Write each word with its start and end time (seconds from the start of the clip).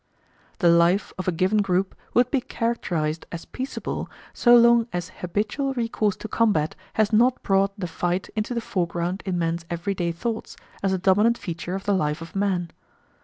The 0.57 0.69
life 0.71 1.13
of 1.19 1.27
a 1.27 1.31
given 1.31 1.59
group 1.59 1.93
would 2.15 2.31
be 2.31 2.41
characterised 2.41 3.27
as 3.31 3.45
peaceable 3.45 4.09
so 4.33 4.55
long 4.57 4.87
as 4.91 5.09
habitual 5.21 5.75
recourse 5.75 6.15
to 6.15 6.27
combat 6.27 6.73
has 6.93 7.13
not 7.13 7.43
brought 7.43 7.79
the 7.79 7.85
fight 7.85 8.27
into 8.35 8.55
the 8.55 8.61
foreground 8.61 9.21
in 9.27 9.37
men's 9.37 9.63
every 9.69 9.93
day 9.93 10.11
thoughts, 10.11 10.57
as 10.81 10.91
a 10.91 10.97
dominant 10.97 11.37
feature 11.37 11.75
of 11.75 11.83
the 11.85 11.93
life 11.93 12.19
of 12.19 12.35
man. 12.35 12.71